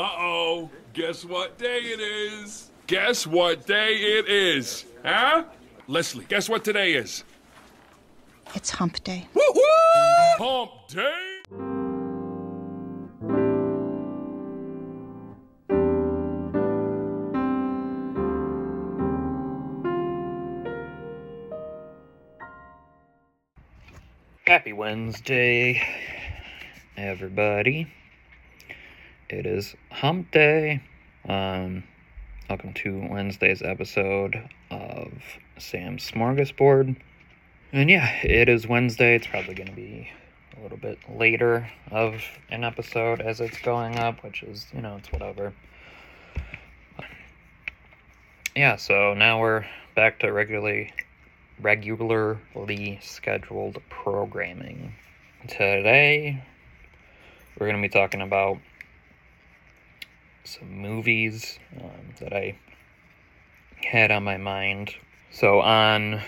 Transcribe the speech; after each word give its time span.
Uh-oh. 0.00 0.70
Guess 0.94 1.26
what 1.26 1.58
day 1.58 1.80
it 1.80 2.00
is? 2.00 2.70
Guess 2.86 3.26
what 3.26 3.66
day 3.66 3.96
it 3.96 4.30
is? 4.30 4.86
Huh? 5.04 5.44
Leslie, 5.88 6.24
guess 6.26 6.48
what 6.48 6.64
today 6.64 6.94
is? 6.94 7.22
It's 8.54 8.70
hump 8.70 9.04
day. 9.04 9.28
Woo 9.34 9.42
woo! 9.54 9.62
Hump 10.38 10.70
day! 10.88 11.42
Happy 24.46 24.72
Wednesday, 24.72 25.82
everybody. 26.96 27.86
It 29.30 29.46
is 29.46 29.76
hump 29.92 30.32
day. 30.32 30.82
Um, 31.28 31.84
welcome 32.48 32.72
to 32.74 33.06
Wednesday's 33.08 33.62
episode 33.62 34.42
of 34.72 35.12
Sam's 35.56 36.10
Smorgasbord. 36.10 36.96
And 37.72 37.88
yeah, 37.88 38.10
it 38.24 38.48
is 38.48 38.66
Wednesday. 38.66 39.14
It's 39.14 39.28
probably 39.28 39.54
going 39.54 39.68
to 39.68 39.76
be 39.76 40.10
a 40.58 40.62
little 40.64 40.78
bit 40.78 40.98
later 41.08 41.70
of 41.92 42.24
an 42.48 42.64
episode 42.64 43.20
as 43.20 43.40
it's 43.40 43.60
going 43.60 43.96
up, 43.98 44.24
which 44.24 44.42
is, 44.42 44.66
you 44.74 44.82
know, 44.82 44.96
it's 44.96 45.12
whatever. 45.12 45.52
Yeah, 48.56 48.74
so 48.74 49.14
now 49.14 49.40
we're 49.40 49.64
back 49.94 50.18
to 50.20 50.32
regularly 50.32 50.92
regularly 51.60 52.98
scheduled 53.00 53.80
programming. 53.90 54.92
Today, 55.46 56.42
we're 57.56 57.68
going 57.68 57.80
to 57.80 57.88
be 57.88 57.92
talking 57.92 58.22
about 58.22 58.58
some 60.44 60.70
movies 60.70 61.58
um, 61.80 62.14
that 62.20 62.32
I 62.32 62.56
had 63.84 64.10
on 64.10 64.24
my 64.24 64.36
mind. 64.36 64.94
So 65.30 65.60
on 65.60 66.20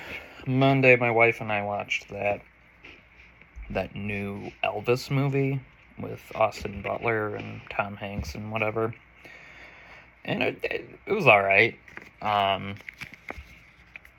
Monday, 0.46 0.96
my 0.96 1.10
wife 1.10 1.41
and 1.41 1.52
I 1.52 1.62
watched 1.62 2.08
that 2.10 2.41
that 3.70 3.94
new 3.94 4.50
Elvis 4.62 5.10
movie 5.10 5.60
with 5.98 6.20
Austin 6.34 6.82
Butler 6.82 7.34
and 7.36 7.62
Tom 7.70 7.96
Hanks 7.96 8.34
and 8.34 8.52
whatever, 8.52 8.94
and 10.24 10.42
it 10.42 10.58
it, 10.62 10.98
it 11.06 11.12
was 11.12 11.26
all 11.26 11.42
right. 11.42 11.78
Um, 12.20 12.76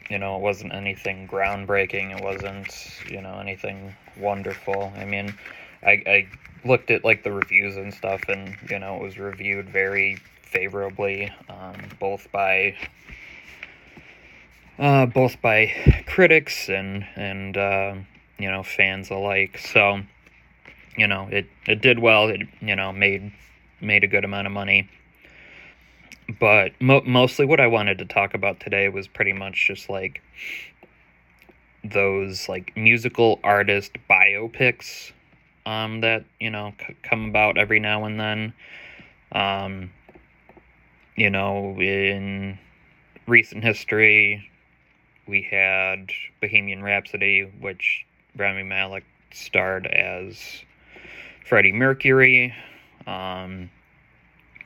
you 0.10 0.20
know, 0.20 0.36
it 0.36 0.42
wasn't 0.42 0.74
anything 0.74 1.28
groundbreaking. 1.28 2.12
It 2.12 2.24
wasn't, 2.24 3.02
you 3.10 3.22
know, 3.22 3.40
anything 3.40 3.96
wonderful. 4.18 4.92
I 4.98 5.06
mean, 5.06 5.34
I, 5.82 5.92
I 6.06 6.28
looked 6.66 6.92
at 6.92 7.04
like 7.04 7.24
the 7.24 7.32
reviews 7.32 7.78
and 7.78 7.94
stuff, 7.94 8.22
and 8.28 8.56
you 8.70 8.80
know, 8.80 8.96
it 8.98 9.02
was 9.02 9.18
reviewed 9.18 9.70
very 9.70 10.18
favorably, 10.42 11.32
um, 11.50 11.76
both 12.00 12.32
by 12.32 12.76
uh, 14.80 15.06
both 15.06 15.42
by 15.42 16.04
critics 16.08 16.70
and 16.70 17.06
and 17.16 17.58
uh, 17.58 17.96
you 18.38 18.50
know 18.50 18.64
fans 18.64 19.10
alike. 19.10 19.58
So, 19.58 20.02
you 20.98 21.08
know, 21.08 21.28
it 21.32 21.48
it 21.68 21.82
did 21.82 22.00
well. 22.00 22.30
It 22.30 22.42
you 22.62 22.76
know 22.76 22.92
made 22.92 23.32
made 23.82 24.04
a 24.04 24.08
good 24.08 24.26
amount 24.26 24.48
of 24.48 24.54
money 24.54 24.90
but 26.40 26.72
mo- 26.82 27.04
mostly 27.06 27.46
what 27.46 27.60
I 27.60 27.68
wanted 27.68 27.98
to 28.00 28.06
talk 28.06 28.34
about 28.34 28.60
today 28.60 28.90
was 28.90 29.08
pretty 29.08 29.34
much 29.34 29.68
just 29.68 29.90
like 29.90 30.22
those 31.84 32.48
like 32.48 32.76
musical 32.78 33.40
artist 33.44 33.98
biopics 34.10 35.12
um 35.66 36.02
that 36.02 36.26
you 36.40 36.50
know 36.50 36.74
c- 36.80 36.96
come 37.04 37.30
about 37.30 37.58
every 37.58 37.80
now 37.80 38.06
and 38.06 38.20
then 38.20 38.54
um 39.32 39.92
you 41.16 41.30
know 41.30 41.80
in 41.80 42.58
recent 43.28 43.64
history 43.64 44.50
we 45.28 45.42
had 45.42 46.10
Bohemian 46.42 46.84
Rhapsody 46.84 47.50
which 47.60 48.06
Rami 48.36 48.64
Malek 48.64 49.06
starred 49.32 49.88
as 49.88 50.64
Freddie 51.46 51.72
Mercury 51.72 52.54
um 53.08 53.70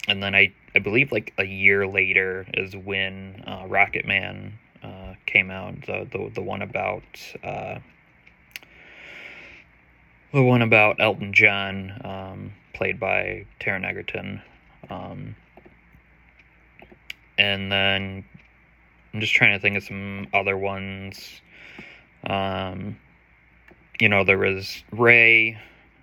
and 0.07 0.23
then 0.23 0.33
I 0.33 0.53
I 0.75 0.79
believe 0.79 1.11
like 1.11 1.33
a 1.37 1.43
year 1.43 1.87
later 1.87 2.45
is 2.53 2.75
when 2.75 3.43
uh, 3.47 3.65
Rocket 3.67 4.05
Man 4.05 4.57
uh, 4.83 5.15
came 5.25 5.49
out. 5.51 5.81
The, 5.85 6.07
the 6.11 6.31
the 6.35 6.41
one 6.41 6.61
about 6.61 7.03
uh, 7.43 7.79
the 10.33 10.43
one 10.43 10.61
about 10.61 10.97
Elton 10.99 11.33
John, 11.33 12.01
um, 12.03 12.53
played 12.73 12.99
by 12.99 13.45
Taron 13.59 13.85
Egerton. 13.85 14.41
Um, 14.89 15.35
and 17.37 17.71
then 17.71 18.25
I'm 19.13 19.21
just 19.21 19.33
trying 19.33 19.53
to 19.53 19.59
think 19.59 19.77
of 19.77 19.83
some 19.83 20.27
other 20.33 20.57
ones. 20.57 21.41
Um, 22.25 22.97
you 23.99 24.09
know, 24.09 24.23
there 24.23 24.37
was 24.37 24.83
Ray, 24.91 25.57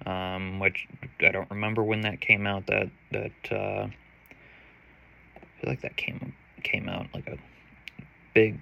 um, 0.06 0.58
which 0.58 0.88
I 1.20 1.30
don't 1.30 1.50
remember 1.50 1.82
when 1.82 2.02
that 2.02 2.20
came 2.20 2.46
out. 2.46 2.66
That 2.66 2.90
that 3.12 3.52
uh, 3.52 3.86
I 5.36 5.60
feel 5.60 5.70
like 5.70 5.82
that 5.82 5.96
came 5.96 6.34
came 6.62 6.88
out 6.88 7.06
like 7.14 7.26
a 7.26 7.36
big 8.34 8.58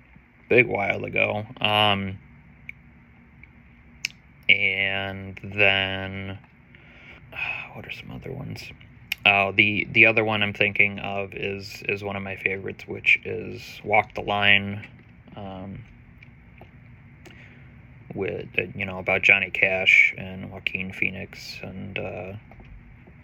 big 0.49 0.67
while 0.67 1.05
ago. 1.05 1.47
Um, 1.61 2.19
and 4.53 5.39
then 5.43 6.39
what 7.75 7.87
are 7.87 7.93
some 7.93 8.11
other 8.11 8.33
ones? 8.33 8.63
Oh, 9.25 9.53
the 9.53 9.87
the 9.91 10.07
other 10.07 10.25
one 10.25 10.43
I'm 10.43 10.53
thinking 10.53 10.99
of 10.99 11.33
is 11.35 11.83
is 11.89 12.03
one 12.03 12.17
of 12.17 12.23
my 12.23 12.37
favorites, 12.37 12.85
which 12.87 13.21
is 13.25 13.81
Walk 13.85 14.15
the 14.15 14.23
Line. 14.23 14.87
Um, 15.37 15.85
with 18.15 18.49
uh, 18.59 18.63
you 18.75 18.85
know 18.85 18.99
about 18.99 19.23
Johnny 19.23 19.51
Cash 19.51 20.15
and 20.19 20.51
Joaquin 20.51 20.93
Phoenix 20.93 21.59
and 21.63 21.99
uh, 21.99 22.33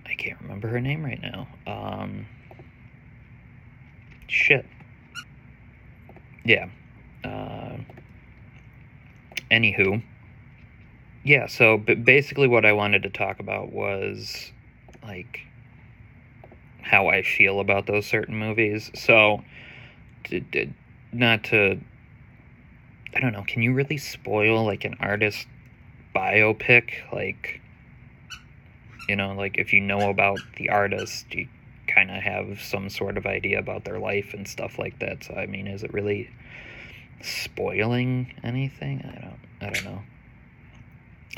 I 0.07 0.15
can't 0.15 0.41
remember 0.41 0.69
her 0.69 0.81
name 0.81 1.05
right 1.05 1.21
now. 1.21 1.49
Um, 1.67 2.27
shit. 4.27 4.65
Yeah. 6.45 6.69
Uh, 7.23 7.77
anywho. 9.51 10.03
Yeah, 11.25 11.47
so 11.47 11.77
basically 11.77 12.49
what 12.49 12.65
I 12.65 12.73
wanted 12.73 13.03
to 13.03 13.11
talk 13.11 13.41
about 13.41 13.73
was 13.73 14.53
like 15.03 15.41
how 16.81 17.09
I 17.09 17.23
feel 17.23 17.61
about 17.61 17.87
those 17.87 18.07
certain 18.07 18.37
movies. 18.37 18.91
So, 18.95 19.45
d- 20.25 20.41
d- 20.41 20.73
not 21.13 21.45
to 21.45 21.79
I 23.15 23.21
don't 23.21 23.33
know, 23.33 23.45
can 23.47 23.63
you 23.63 23.73
really 23.73 23.97
spoil 23.97 24.65
like 24.65 24.85
an 24.85 24.97
artist 25.01 25.47
biopic? 26.15 26.91
Like, 27.13 27.61
you 29.09 29.17
know, 29.17 29.33
like 29.33 29.59
if 29.59 29.73
you 29.73 29.81
know 29.81 30.11
about 30.11 30.41
the 30.57 30.69
artist, 30.69 31.27
you 31.35 31.49
kind 31.87 32.11
of 32.11 32.23
have 32.23 32.61
some 32.61 32.91
sort 32.91 33.17
of 33.17 33.27
idea 33.27 33.59
about 33.59 33.85
their 33.85 33.99
life 33.99 34.35
and 34.35 34.47
stuff 34.47 34.79
like 34.79 34.99
that. 34.99 35.25
So, 35.25 35.35
I 35.35 35.47
mean, 35.47 35.67
is 35.67 35.83
it 35.83 35.93
really 35.93 36.31
spoiling 37.23 38.35
anything? 38.45 39.03
I 39.05 39.21
don't, 39.21 39.39
I 39.61 39.75
don't 39.75 39.85
know. 39.85 40.03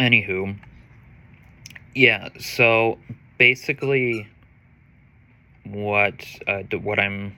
Anywho, 0.00 0.58
yeah. 1.94 2.30
So 2.40 2.98
basically, 3.38 4.26
what 5.64 6.24
uh, 6.48 6.62
what 6.78 6.98
I'm 6.98 7.36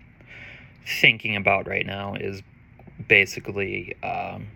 thinking 0.87 1.35
about 1.35 1.67
right 1.67 1.85
now 1.85 2.15
is 2.15 2.41
basically 3.09 3.97
um, 4.05 4.47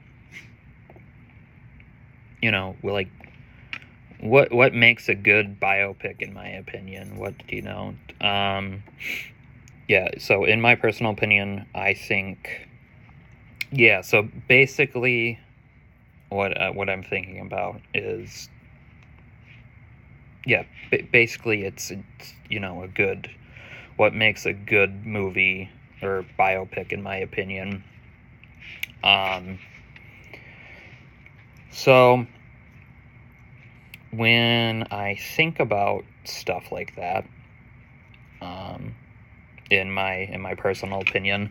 you 2.40 2.52
know 2.52 2.76
like 2.84 3.08
what 4.20 4.52
what 4.52 4.72
makes 4.72 5.08
a 5.08 5.14
good 5.14 5.58
biopic 5.60 6.22
in 6.22 6.32
my 6.32 6.48
opinion 6.48 7.16
what 7.16 7.34
do 7.46 7.56
you 7.56 7.62
know 7.62 7.94
um, 8.20 8.82
yeah 9.88 10.08
so 10.18 10.44
in 10.44 10.60
my 10.60 10.74
personal 10.74 11.12
opinion 11.12 11.66
i 11.74 11.92
think 11.92 12.68
yeah 13.70 14.00
so 14.00 14.28
basically 14.48 15.38
what 16.28 16.60
uh, 16.60 16.70
what 16.72 16.88
i'm 16.88 17.02
thinking 17.02 17.40
about 17.40 17.80
is 17.94 18.48
yeah 20.44 20.64
b- 20.90 21.08
basically 21.12 21.64
it's, 21.64 21.90
it's 21.90 22.34
you 22.48 22.60
know 22.60 22.82
a 22.82 22.88
good 22.88 23.30
what 23.96 24.14
makes 24.14 24.44
a 24.44 24.52
good 24.52 25.06
movie 25.06 25.70
or 26.02 26.24
biopic 26.38 26.92
in 26.92 27.02
my 27.02 27.16
opinion. 27.16 27.82
Um, 29.02 29.58
so 31.70 32.26
when 34.10 34.86
I 34.90 35.16
think 35.36 35.60
about 35.60 36.04
stuff 36.24 36.70
like 36.70 36.96
that, 36.96 37.26
um, 38.40 38.94
in 39.70 39.90
my 39.90 40.14
in 40.14 40.40
my 40.40 40.54
personal 40.54 41.00
opinion, 41.00 41.50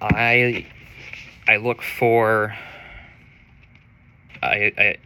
I 0.00 0.66
I 1.48 1.56
look 1.56 1.82
for 1.82 2.54
I, 4.42 4.72
I 4.76 4.96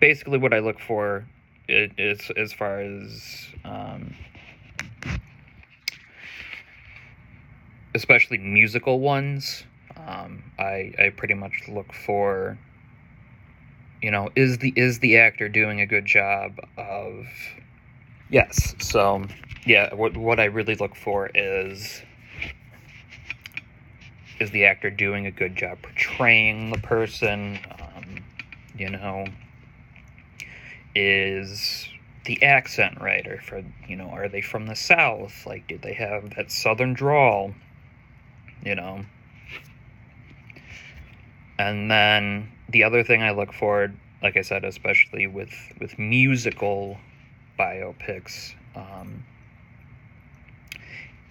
basically 0.00 0.38
what 0.38 0.54
I 0.54 0.60
look 0.60 0.80
for 0.80 1.24
is 1.68 2.30
as 2.36 2.52
far 2.52 2.80
as 2.80 3.46
um, 3.64 4.14
especially 7.94 8.38
musical 8.38 9.00
ones. 9.00 9.64
Um, 9.96 10.42
I 10.58 10.92
I 10.98 11.12
pretty 11.16 11.34
much 11.34 11.62
look 11.68 11.92
for 11.92 12.58
you 14.02 14.10
know 14.10 14.30
is 14.34 14.58
the 14.58 14.72
is 14.76 14.98
the 14.98 15.18
actor 15.18 15.48
doing 15.48 15.80
a 15.80 15.86
good 15.86 16.04
job 16.04 16.58
of 16.76 17.26
yes 18.30 18.74
so 18.80 19.24
yeah 19.64 19.94
what 19.94 20.16
what 20.16 20.40
I 20.40 20.44
really 20.44 20.74
look 20.74 20.96
for 20.96 21.30
is 21.34 22.02
is 24.40 24.50
the 24.50 24.64
actor 24.64 24.90
doing 24.90 25.26
a 25.26 25.30
good 25.30 25.54
job 25.54 25.78
portraying 25.82 26.70
the 26.70 26.78
person 26.78 27.60
you 28.76 28.88
know 28.88 29.26
is 30.94 31.88
the 32.24 32.42
accent 32.42 33.00
right 33.00 33.26
or 33.26 33.40
for 33.40 33.64
you 33.88 33.96
know 33.96 34.08
are 34.08 34.28
they 34.28 34.40
from 34.40 34.66
the 34.66 34.76
south? 34.76 35.46
Like 35.46 35.66
did 35.66 35.82
they 35.82 35.94
have 35.94 36.34
that 36.36 36.50
southern 36.50 36.94
drawl 36.94 37.54
you 38.64 38.74
know? 38.74 39.04
And 41.58 41.90
then 41.90 42.50
the 42.68 42.84
other 42.84 43.02
thing 43.04 43.22
i 43.22 43.30
look 43.30 43.52
for 43.52 43.92
like 44.22 44.36
i 44.36 44.40
said 44.40 44.64
especially 44.64 45.26
with 45.26 45.52
with 45.80 45.98
musical 45.98 46.98
biopics 47.58 48.54
um, 48.74 49.24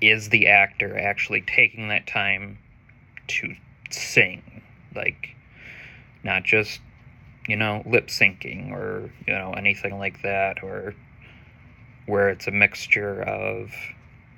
is 0.01 0.29
the 0.29 0.47
actor 0.47 0.97
actually 0.97 1.41
taking 1.41 1.87
that 1.89 2.07
time 2.07 2.57
to 3.27 3.55
sing? 3.89 4.61
Like 4.95 5.35
not 6.23 6.43
just 6.43 6.81
you 7.47 7.55
know 7.55 7.81
lip 7.85 8.07
syncing 8.07 8.71
or 8.71 9.11
you 9.27 9.33
know 9.33 9.53
anything 9.53 9.97
like 9.97 10.21
that 10.21 10.63
or 10.63 10.93
where 12.05 12.29
it's 12.29 12.47
a 12.47 12.51
mixture 12.51 13.21
of 13.23 13.71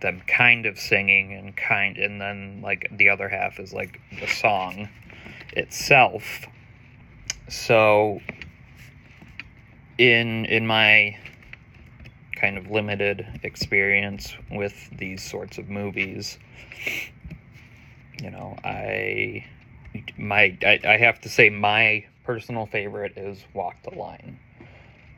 them 0.02 0.22
kind 0.28 0.66
of 0.66 0.78
singing 0.78 1.34
and 1.34 1.56
kind 1.56 1.98
and 1.98 2.20
then 2.20 2.62
like 2.62 2.88
the 2.92 3.10
other 3.10 3.30
half 3.30 3.60
is 3.60 3.74
like 3.74 4.00
the 4.20 4.28
song 4.28 4.90
itself. 5.54 6.46
So 7.50 8.20
in 9.98 10.46
in 10.46 10.68
my 10.68 11.18
kind 12.36 12.58
of 12.58 12.70
limited 12.70 13.26
experience 13.44 14.36
with 14.52 14.90
these 14.98 15.24
sorts 15.24 15.58
of 15.58 15.70
movies 15.70 16.38
you 18.22 18.30
know 18.30 18.58
i 18.66 19.46
my 20.18 20.58
I, 20.64 20.80
I 20.84 20.98
have 20.98 21.22
to 21.22 21.30
say 21.30 21.50
my 21.50 22.06
personal 22.24 22.66
favorite 22.66 23.18
is 23.18 23.44
walk 23.54 23.75
the 23.84 23.98
line. 23.98 24.40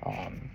Um 0.06 0.52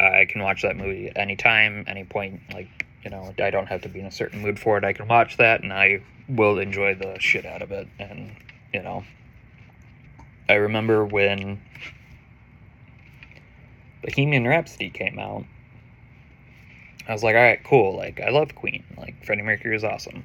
i 0.00 0.24
can 0.28 0.42
watch 0.42 0.62
that 0.62 0.76
movie 0.76 1.12
anytime 1.14 1.84
any 1.86 2.02
point 2.04 2.40
like 2.52 2.84
you 3.04 3.10
know 3.10 3.32
i 3.38 3.50
don't 3.50 3.66
have 3.66 3.82
to 3.82 3.88
be 3.88 4.00
in 4.00 4.06
a 4.06 4.10
certain 4.10 4.40
mood 4.40 4.58
for 4.58 4.76
it. 4.76 4.84
I 4.84 4.92
can 4.92 5.06
watch 5.06 5.36
that 5.36 5.62
and 5.62 5.72
i 5.72 6.00
will 6.28 6.58
enjoy 6.58 6.94
the 6.94 7.18
shit 7.20 7.46
out 7.46 7.62
of 7.62 7.70
it. 7.72 7.86
And 7.98 8.34
you 8.72 8.82
know 8.82 9.04
i 10.48 10.54
remember 10.54 11.04
when 11.04 11.62
bohemian 14.02 14.46
rhapsody 14.46 14.90
came 14.90 15.18
out. 15.18 15.44
I 17.06 17.12
was 17.12 17.22
like 17.22 17.36
all 17.36 17.42
right 17.42 17.62
cool. 17.64 17.96
Like 17.96 18.20
i 18.20 18.30
love 18.30 18.54
queen. 18.54 18.84
Like 18.98 19.24
freddie 19.24 19.42
mercury 19.42 19.76
is 19.76 19.84
awesome 19.84 20.24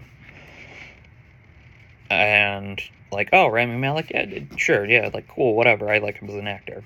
and 2.10 2.82
like, 3.12 3.30
oh, 3.34 3.48
Rami 3.48 3.78
Malek, 3.78 4.12
yeah, 4.12 4.40
sure, 4.56 4.86
yeah, 4.86 5.10
like, 5.14 5.28
cool, 5.28 5.56
whatever. 5.56 5.90
I 5.90 6.00
like 6.00 6.18
him 6.18 6.30
as 6.30 6.36
an 6.36 6.48
actor. 6.48 6.84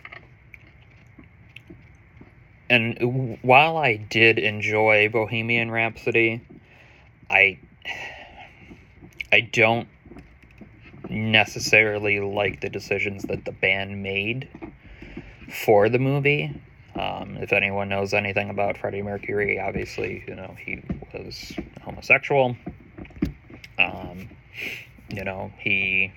And 2.70 3.38
while 3.42 3.78
I 3.78 3.98
did 3.98 4.40
enjoy 4.40 5.10
Bohemian 5.10 5.70
Rhapsody, 5.70 6.42
I 7.30 7.60
I 9.32 9.42
don't 9.42 9.88
necessarily 11.10 12.20
like 12.20 12.62
the 12.62 12.70
decisions 12.70 13.24
that 13.24 13.46
the 13.46 13.52
band 13.52 14.02
made 14.02 14.48
for 15.50 15.90
the 15.90 16.00
movie. 16.00 16.60
Um, 16.96 17.38
if 17.38 17.52
anyone 17.52 17.90
knows 17.90 18.14
anything 18.14 18.50
about 18.50 18.78
Freddie 18.78 19.02
Mercury, 19.02 19.60
obviously, 19.60 20.24
you 20.28 20.36
know, 20.36 20.56
he 20.58 20.82
was 21.14 21.54
homosexual. 21.82 22.56
Um, 23.80 24.30
you 25.10 25.24
know, 25.24 25.52
he 25.60 26.12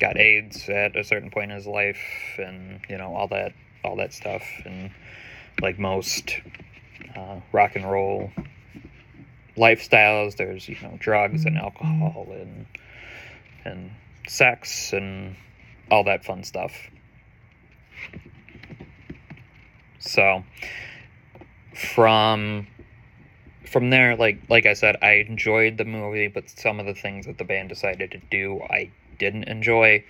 got 0.00 0.16
AIDS 0.16 0.68
at 0.68 0.96
a 0.96 1.04
certain 1.04 1.30
point 1.30 1.50
in 1.50 1.56
his 1.56 1.66
life 1.66 1.98
and, 2.38 2.80
you 2.88 2.98
know, 2.98 3.14
all 3.14 3.28
that 3.28 3.52
all 3.84 3.96
that 3.96 4.12
stuff 4.12 4.42
and 4.64 4.90
like 5.62 5.78
most 5.78 6.40
uh, 7.16 7.40
rock 7.52 7.76
and 7.76 7.88
roll 7.90 8.30
lifestyles, 9.56 10.36
there's, 10.36 10.68
you 10.68 10.76
know, 10.82 10.96
drugs 10.98 11.44
and 11.44 11.56
alcohol 11.56 12.26
and 12.30 12.66
and 13.64 13.90
sex 14.26 14.92
and 14.92 15.36
all 15.90 16.04
that 16.04 16.24
fun 16.24 16.44
stuff. 16.44 16.72
So 19.98 20.44
from 21.74 22.66
from 23.68 23.90
there, 23.90 24.16
like 24.16 24.38
like 24.48 24.66
I 24.66 24.72
said, 24.74 24.96
I 25.02 25.24
enjoyed 25.28 25.76
the 25.78 25.84
movie, 25.84 26.28
but 26.28 26.48
some 26.48 26.80
of 26.80 26.86
the 26.86 26.94
things 26.94 27.26
that 27.26 27.38
the 27.38 27.44
band 27.44 27.68
decided 27.68 28.10
to 28.12 28.18
do, 28.30 28.60
I 28.62 28.90
didn't 29.18 29.44
enjoy. 29.44 30.04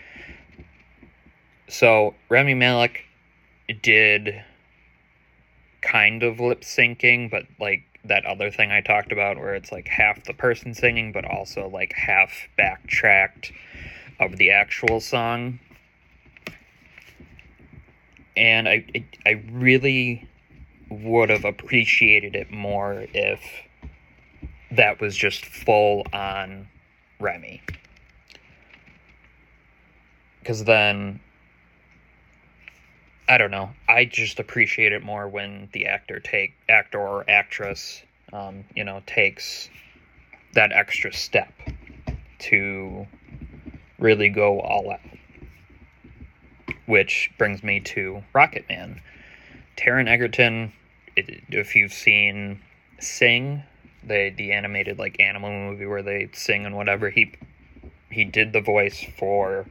So 1.69 2.15
Rami 2.29 2.55
Malek 2.55 3.05
did 3.83 4.43
kind 5.83 6.23
of 6.23 6.41
lip 6.41 6.63
syncing, 6.63 7.31
but 7.31 7.45
like 7.61 7.83
that 8.05 8.25
other 8.25 8.51
thing 8.51 8.71
I 8.71 8.81
talked 8.81 9.13
about, 9.13 9.37
where 9.37 9.55
it's 9.55 9.73
like 9.73 9.89
half 9.89 10.25
the 10.25 10.35
person 10.35 10.75
singing, 10.75 11.13
but 11.13 11.25
also 11.25 11.69
like 11.69 11.93
half 11.93 12.49
backtracked 12.57 13.53
of 14.21 14.37
the 14.37 14.51
actual 14.51 15.01
song. 15.01 15.59
And 18.37 18.69
I, 18.69 18.85
I 19.27 19.43
really 19.51 20.28
would 20.91 21.31
have 21.31 21.45
appreciated 21.45 22.35
it 22.35 22.51
more 22.51 23.07
if 23.13 23.41
that 24.71 25.01
was 25.01 25.17
just 25.17 25.45
full 25.45 26.07
on 26.13 26.69
Remy. 27.21 27.63
Because 30.41 30.65
then, 30.65 31.21
I 33.29 33.39
don't 33.39 33.51
know. 33.51 33.71
I 33.89 34.05
just 34.05 34.39
appreciate 34.39 34.93
it 34.93 35.03
more 35.03 35.29
when 35.29 35.69
the 35.73 35.87
actor 35.87 36.21
take 36.21 36.55
actor 36.69 37.01
or 37.01 37.29
actress, 37.29 38.03
um, 38.33 38.65
you 38.75 38.85
know, 38.85 39.03
takes 39.07 39.69
that 40.55 40.73
extra 40.73 41.13
step 41.13 41.53
to 42.39 43.07
really 43.99 44.29
go 44.31 44.61
all 44.61 44.91
out. 44.91 45.01
Which 46.87 47.31
brings 47.37 47.63
me 47.63 47.81
to 47.81 48.23
Rocket 48.33 48.65
Man. 48.69 49.03
Taron 49.77 50.09
Egerton 50.09 50.73
if 51.51 51.75
you've 51.75 51.93
seen 51.93 52.61
Sing, 53.01 53.63
the 54.03 54.33
the 54.37 54.53
animated 54.53 54.99
like 54.99 55.21
animal 55.21 55.51
movie 55.51 55.87
where 55.87 56.03
they 56.03 56.29
sing 56.33 56.67
and 56.67 56.77
whatever, 56.77 57.11
he 57.11 57.33
he 58.11 58.25
did 58.25 58.53
the 58.53 58.61
voice 58.61 59.05
for 59.17 59.67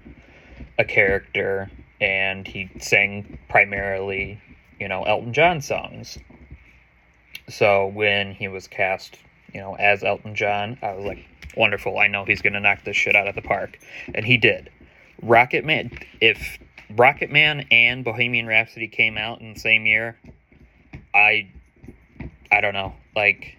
a 0.80 0.86
character 0.86 1.70
and 2.00 2.48
he 2.48 2.70
sang 2.80 3.38
primarily, 3.50 4.40
you 4.80 4.88
know, 4.88 5.04
Elton 5.04 5.34
John 5.34 5.62
songs. 5.62 6.18
So 7.50 7.88
when 7.88 8.32
he 8.32 8.48
was 8.48 8.68
cast, 8.68 9.18
you 9.54 9.60
know, 9.60 9.76
as 9.76 10.04
Elton 10.04 10.36
John, 10.36 10.78
I 10.82 10.94
was 10.94 11.06
like, 11.06 11.26
wonderful. 11.56 11.98
I 11.98 12.08
know 12.08 12.24
he's 12.24 12.42
to 12.42 12.60
knock 12.60 12.84
this 12.84 12.96
shit 12.96 13.16
out 13.16 13.28
of 13.28 13.36
the 13.36 13.42
park. 13.42 13.80
And 14.14 14.26
he 14.26 14.38
did. 14.38 14.70
Rocket 15.22 15.66
Man, 15.66 15.92
if 16.22 16.60
Rocket 16.96 17.32
Man 17.32 17.66
and 17.72 18.06
Bohemian 18.06 18.48
Rhapsody 18.48 18.88
came 18.88 19.18
out 19.18 19.42
in 19.42 19.54
the 19.54 19.60
same 19.60 19.86
year, 19.86 20.18
I 21.18 21.48
I 22.52 22.62
don't 22.62 22.76
know. 22.76 22.94
Like 23.16 23.58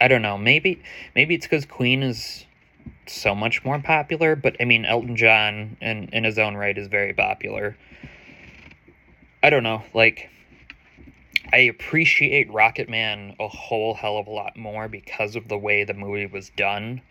I 0.00 0.08
don't 0.08 0.22
know. 0.22 0.38
Maybe 0.38 0.82
maybe 1.14 1.34
it's 1.34 1.46
cuz 1.46 1.66
Queen 1.66 2.02
is 2.02 2.46
so 3.06 3.34
much 3.34 3.62
more 3.64 3.78
popular, 3.78 4.34
but 4.34 4.56
I 4.58 4.64
mean 4.64 4.86
Elton 4.86 5.16
John 5.16 5.76
in 5.82 6.08
in 6.12 6.24
his 6.24 6.38
own 6.38 6.56
right 6.56 6.76
is 6.76 6.88
very 6.88 7.12
popular. 7.12 7.76
I 9.42 9.50
don't 9.50 9.62
know. 9.62 9.82
Like 9.92 10.30
I 11.52 11.58
appreciate 11.58 12.50
Rocket 12.50 12.88
Man 12.88 13.36
a 13.38 13.48
whole 13.48 13.94
hell 13.94 14.16
of 14.16 14.26
a 14.26 14.30
lot 14.30 14.56
more 14.56 14.88
because 14.88 15.36
of 15.36 15.48
the 15.48 15.58
way 15.58 15.84
the 15.84 15.92
movie 15.92 16.26
was 16.26 16.48
done. 16.48 17.02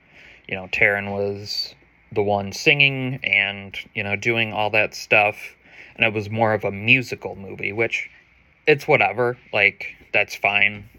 You 0.48 0.56
know, 0.56 0.68
Taron 0.68 1.14
was 1.14 1.76
the 2.12 2.24
one 2.24 2.52
singing 2.52 3.20
and, 3.24 3.78
you 3.94 4.04
know, 4.04 4.16
doing 4.16 4.52
all 4.54 4.72
that 4.72 4.94
stuff 4.94 5.56
and 5.96 6.06
it 6.06 6.14
was 6.14 6.30
more 6.30 6.54
of 6.54 6.64
a 6.64 6.72
musical 6.72 7.36
movie, 7.36 7.72
which 7.72 8.10
it's 8.68 8.88
whatever. 8.88 9.38
Like, 9.52 9.96
that's 10.14 10.36
fine. 10.36 10.90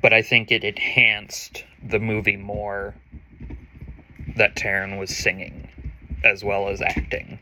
But 0.00 0.12
I 0.12 0.22
think 0.22 0.52
it 0.52 0.64
enhanced 0.64 1.64
the 1.82 1.98
movie 1.98 2.36
more 2.36 2.94
that 4.36 4.54
Taron 4.54 4.98
was 4.98 5.16
singing 5.16 5.68
as 6.22 6.44
well 6.44 6.68
as 6.68 6.82
acting. 6.82 7.38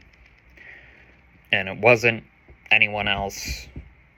And 1.52 1.68
it 1.68 1.78
wasn't 1.78 2.24
anyone 2.70 3.08
else 3.08 3.66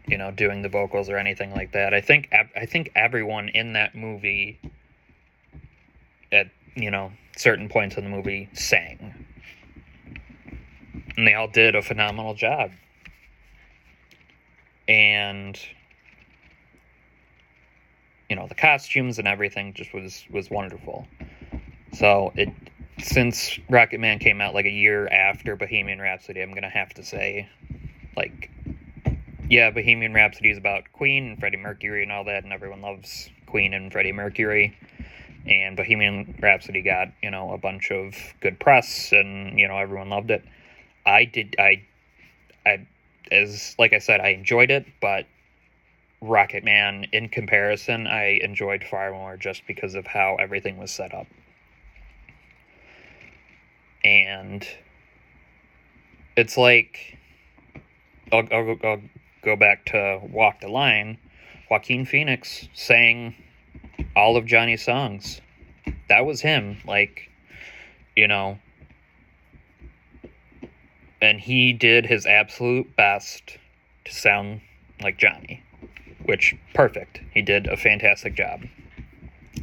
you 0.06 0.18
know, 0.18 0.30
doing 0.30 0.62
the 0.62 0.68
vocals 0.68 1.08
or 1.08 1.18
anything 1.18 1.52
like 1.52 1.72
that. 1.72 1.92
I 1.92 2.00
think 2.00 2.32
I 2.32 2.66
think 2.66 2.92
everyone 2.94 3.48
in 3.48 3.72
that 3.72 3.94
movie 3.94 4.58
at, 6.30 6.48
you 6.74 6.90
know, 6.90 7.12
certain 7.36 7.68
points 7.68 7.96
in 7.96 8.04
the 8.04 8.10
movie 8.10 8.48
sang. 8.52 9.25
And 11.16 11.26
they 11.26 11.34
all 11.34 11.48
did 11.48 11.74
a 11.74 11.82
phenomenal 11.82 12.34
job. 12.34 12.70
And 14.88 15.58
you 18.28 18.36
know, 18.36 18.46
the 18.48 18.54
costumes 18.54 19.18
and 19.18 19.28
everything 19.28 19.74
just 19.74 19.92
was 19.94 20.24
was 20.30 20.50
wonderful. 20.50 21.06
So 21.92 22.32
it 22.34 22.50
since 22.98 23.58
Rocket 23.68 24.00
Man 24.00 24.18
came 24.18 24.40
out 24.40 24.54
like 24.54 24.66
a 24.66 24.70
year 24.70 25.06
after 25.08 25.54
Bohemian 25.56 26.00
Rhapsody, 26.00 26.40
I'm 26.40 26.54
gonna 26.54 26.68
have 26.68 26.94
to 26.94 27.04
say, 27.04 27.48
like, 28.16 28.50
yeah, 29.48 29.70
Bohemian 29.70 30.14
Rhapsody 30.14 30.50
is 30.50 30.58
about 30.58 30.92
Queen 30.92 31.28
and 31.28 31.38
Freddie 31.38 31.58
Mercury 31.58 32.02
and 32.02 32.10
all 32.10 32.24
that, 32.24 32.44
and 32.44 32.52
everyone 32.52 32.80
loves 32.80 33.30
Queen 33.46 33.74
and 33.74 33.92
Freddie 33.92 34.12
Mercury. 34.12 34.76
And 35.46 35.76
Bohemian 35.76 36.36
Rhapsody 36.42 36.82
got 36.82 37.08
you 37.22 37.30
know 37.30 37.52
a 37.52 37.58
bunch 37.58 37.92
of 37.92 38.14
good 38.40 38.58
press, 38.58 39.12
and 39.12 39.58
you 39.58 39.68
know 39.68 39.78
everyone 39.78 40.08
loved 40.08 40.30
it. 40.30 40.44
I 41.06 41.24
did 41.24 41.56
I, 41.58 41.82
I, 42.66 42.86
as 43.30 43.74
like 43.78 43.92
I 43.92 43.98
said, 43.98 44.20
I 44.20 44.30
enjoyed 44.30 44.70
it, 44.70 44.86
but 45.00 45.26
Rocket 46.20 46.64
Man 46.64 47.06
in 47.12 47.28
comparison, 47.28 48.06
I 48.06 48.40
enjoyed 48.42 48.84
far 48.84 49.12
more 49.12 49.36
just 49.36 49.66
because 49.66 49.94
of 49.94 50.06
how 50.06 50.36
everything 50.36 50.76
was 50.76 50.90
set 50.90 51.14
up 51.14 51.26
and 54.06 54.66
it's 56.36 56.56
like 56.56 57.18
I'll, 58.32 58.46
I'll, 58.52 58.76
I'll 58.84 59.02
go 59.42 59.56
back 59.56 59.84
to 59.86 60.20
Walk 60.22 60.60
the 60.60 60.68
Line. 60.68 61.18
Joaquin 61.68 62.06
Phoenix 62.06 62.68
sang 62.74 63.34
all 64.14 64.36
of 64.36 64.46
Johnny's 64.46 64.84
songs. 64.84 65.40
That 66.08 66.24
was 66.24 66.40
him, 66.40 66.78
like, 66.86 67.30
you 68.14 68.28
know. 68.28 68.58
And 71.20 71.40
he 71.40 71.72
did 71.72 72.06
his 72.06 72.26
absolute 72.26 72.94
best 72.96 73.58
to 74.04 74.14
sound 74.14 74.60
like 75.02 75.18
Johnny, 75.18 75.62
which 76.24 76.54
perfect. 76.74 77.20
He 77.32 77.42
did 77.42 77.66
a 77.66 77.76
fantastic 77.76 78.34
job. 78.34 78.62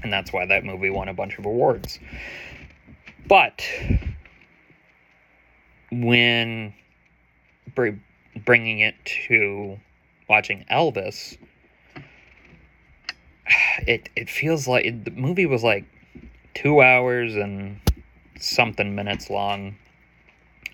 And 0.01 0.12
that's 0.12 0.33
why 0.33 0.45
that 0.45 0.65
movie 0.65 0.89
won 0.89 1.07
a 1.07 1.13
bunch 1.13 1.38
of 1.38 1.45
awards. 1.45 2.00
But 3.27 3.63
when 5.91 6.74
br- 7.75 7.89
bringing 8.43 8.79
it 8.79 8.95
to 9.27 9.79
watching 10.27 10.65
Elvis, 10.69 11.38
it 13.88 14.10
it 14.15 14.29
feels 14.29 14.67
like 14.67 14.86
it, 14.86 15.05
the 15.05 15.12
movie 15.12 15.45
was 15.45 15.63
like 15.63 15.86
two 16.53 16.81
hours 16.81 17.36
and 17.36 17.79
something 18.39 18.95
minutes 18.95 19.29
long, 19.29 19.75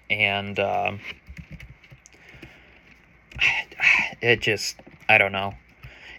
and 0.10 0.60
uh, 0.60 0.94
it 4.22 4.42
just 4.42 4.78
I 5.08 5.18
don't 5.18 5.32
know. 5.32 5.54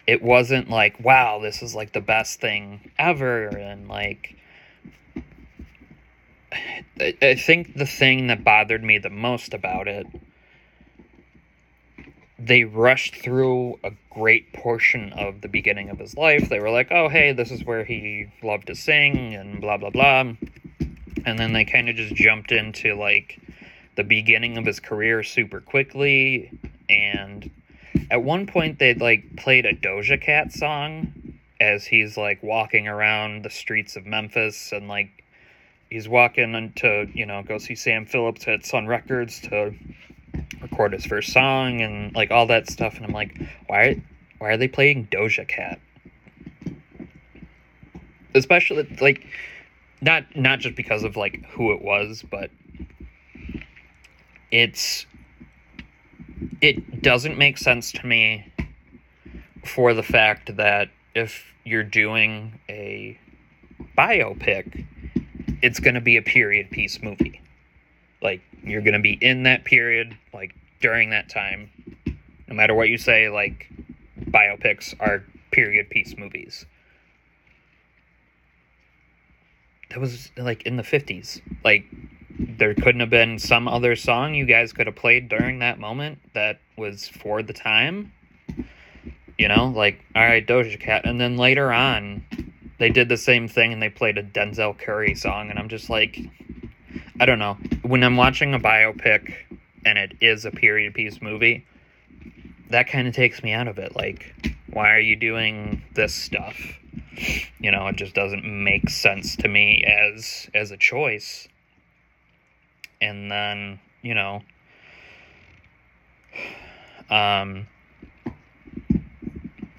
It 0.07 0.23
wasn't 0.23 0.71
like 0.71 0.99
wow, 1.01 1.39
this 1.41 1.63
is 1.63 1.75
like 1.75 1.93
the 1.93 2.01
best 2.01 2.41
thing 2.41 2.91
ever, 2.99 3.47
and 3.49 3.89
like 3.89 4.37
I 7.01 7.35
think 7.35 7.77
the 7.77 7.87
thing 7.87 8.27
that 8.27 8.45
bothered 8.45 8.83
me 8.83 8.99
the 8.99 9.11
most 9.11 9.55
about 9.55 9.89
it, 9.89 10.07
they 12.39 12.65
rushed 12.65 13.17
through 13.17 13.79
a 13.85 13.93
great 14.11 14.53
portion 14.53 15.13
of 15.13 15.41
the 15.41 15.49
beginning 15.49 15.91
of 15.91 15.99
his 15.99 16.17
life. 16.17 16.49
They 16.49 16.59
were 16.59 16.71
like, 16.71 16.89
oh, 16.91 17.09
hey, 17.09 17.33
this 17.33 17.51
is 17.51 17.65
where 17.65 17.85
he 17.85 18.27
loved 18.43 18.67
to 18.67 18.75
sing 18.75 19.35
and 19.35 19.61
blah, 19.61 19.77
blah, 19.77 19.91
blah. 19.91 20.33
And 21.25 21.39
then 21.39 21.53
they 21.53 21.65
kind 21.65 21.89
of 21.89 21.97
just 21.97 22.15
jumped 22.15 22.53
into 22.53 22.95
like 22.95 23.39
the 24.01 24.05
beginning 24.05 24.57
of 24.57 24.65
his 24.65 24.81
career 24.81 25.23
super 25.23 25.61
quickly. 25.61 26.51
And 26.89 27.51
at 28.11 28.23
one 28.23 28.47
point, 28.47 28.79
they'd 28.79 28.99
like 28.99 29.37
played 29.37 29.67
a 29.67 29.75
Doja 29.75 30.19
Cat 30.19 30.53
song 30.53 31.13
as 31.61 31.85
he's 31.85 32.17
like 32.17 32.43
walking 32.43 32.89
around 32.89 33.43
the 33.43 33.51
streets 33.51 33.97
of 33.97 34.07
Memphis 34.07 34.73
and 34.73 34.89
like 34.89 35.23
he's 35.91 36.09
walking 36.09 36.73
to 36.77 37.07
you 37.13 37.27
know 37.27 37.43
go 37.43 37.59
see 37.59 37.75
Sam 37.75 38.07
Phillips 38.07 38.49
at 38.49 38.65
Sun 38.65 38.87
Records 38.87 39.39
to 39.41 39.75
record 40.63 40.95
his 40.95 41.05
first 41.05 41.31
song 41.31 41.83
and 41.83 42.15
like 42.15 42.31
all 42.31 42.47
that 42.47 42.71
stuff 42.71 42.97
and 42.97 43.05
I'm 43.05 43.13
like 43.13 43.39
why 43.67 44.01
why 44.39 44.53
are 44.53 44.57
they 44.57 44.69
playing 44.69 45.09
Doja 45.09 45.47
Cat 45.47 45.79
especially 48.35 48.89
like 49.03 49.27
not 50.01 50.25
not 50.35 50.61
just 50.61 50.77
because 50.77 51.05
of 51.05 51.17
like 51.17 51.45
who 51.51 51.73
it 51.73 51.83
was 51.83 52.25
but 52.31 52.51
it's 54.51 55.07
it 56.61 57.03
doesn't 57.03 57.39
make 57.39 57.59
sense 57.59 57.93
to 57.93 58.07
me 58.07 58.53
for 59.65 59.95
the 59.95 60.03
fact 60.03 60.57
that 60.57 60.89
if 61.15 61.45
you're 61.65 61.85
doing 61.85 62.59
a 62.69 63.19
biopic 63.97 64.87
it's 65.63 65.81
going 65.81 65.95
to 65.95 66.01
be 66.01 66.17
a 66.17 66.23
period 66.23 66.71
piece 66.71 67.03
movie. 67.03 67.41
Like 68.23 68.41
you're 68.63 68.83
going 68.83 68.95
to 68.95 69.01
be 69.01 69.13
in 69.13 69.45
that 69.45 69.65
period, 69.65 70.17
like 70.33 70.55
during 70.81 71.11
that 71.11 71.29
time. 71.29 71.71
No 72.49 72.55
matter 72.55 72.75
what 72.75 72.89
you 72.89 72.99
say, 72.99 73.29
like 73.29 73.69
biopics 74.21 74.95
are 75.01 75.25
period 75.51 75.91
piece 75.91 76.17
movies. 76.17 76.67
That 79.91 80.01
was 80.01 80.31
like 80.37 80.63
in 80.63 80.77
the 80.77 80.83
50s. 80.83 81.41
Like 81.65 81.85
there 82.41 82.75
couldn't 82.75 83.01
have 83.01 83.11
been 83.11 83.39
some 83.39 83.69
other 83.69 83.95
song 83.95 84.35
you 84.35 84.47
guys 84.47 84.73
could 84.73 84.87
have 84.87 84.97
played 84.97 85.29
during 85.29 85.59
that 85.59 85.79
moment 85.79 86.19
that 86.33 86.59
was 86.77 87.07
for 87.07 87.43
the 87.43 87.53
time. 87.53 88.13
You 89.39 89.49
know, 89.49 89.69
like 89.69 90.05
all 90.15 90.23
right, 90.23 90.47
Doja 90.47 90.79
Cat, 90.79 91.03
and 91.05 91.21
then 91.21 91.37
later 91.37 91.73
on, 91.73 92.25
they 92.79 92.91
did 92.91 93.09
the 93.09 93.17
same 93.17 93.49
thing 93.49 93.73
and 93.73 93.83
they 93.83 93.89
played 93.89 94.19
a 94.19 94.23
Denzel 94.23 94.79
Curry 94.79 95.15
song, 95.15 95.51
and 95.51 95.59
I'm 95.59 95.69
just 95.69 95.91
like, 95.91 96.19
I 97.19 97.27
don't 97.27 97.39
know. 97.39 97.55
When 97.83 98.03
I'm 98.03 98.17
watching 98.17 98.55
a 98.55 98.59
biopic 98.59 99.35
and 99.85 99.99
it 99.99 100.13
is 100.21 100.45
a 100.45 100.51
period 100.51 100.95
piece 100.95 101.21
movie, 101.21 101.67
that 102.71 102.87
kind 102.87 103.07
of 103.07 103.15
takes 103.15 103.43
me 103.43 103.53
out 103.53 103.69
of 103.69 103.79
it. 103.79 103.95
Like, 103.97 104.35
why 104.71 104.93
are 104.95 105.01
you 105.01 105.17
doing 105.17 105.83
this 105.95 106.15
stuff? 106.15 106.57
You 107.59 107.71
know, 107.71 107.87
it 107.89 107.97
just 107.97 108.15
doesn't 108.15 108.45
make 108.45 108.89
sense 108.89 109.37
to 109.37 109.49
me 109.49 109.85
as 109.85 110.49
as 110.55 110.71
a 110.71 110.77
choice. 110.77 111.49
And 113.01 113.31
then, 113.31 113.81
you 114.03 114.15
know, 114.15 114.43
um 117.09 117.67